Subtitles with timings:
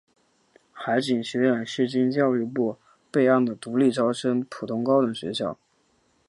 [0.71, 2.79] 海警学院是经教育部
[3.11, 5.59] 备案的独立招生普通高等学校。